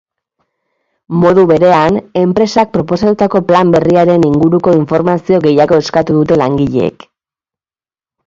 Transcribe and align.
Modu 1.23 1.41
berean, 1.49 1.97
enpresak 2.21 2.71
proposatutako 2.77 3.41
plan 3.51 3.73
berriaren 3.75 4.25
inguruko 4.31 4.73
informazio 4.79 5.41
gehiago 5.47 5.79
eskatu 5.83 6.15
dute 6.21 6.39
langileek. 6.43 7.07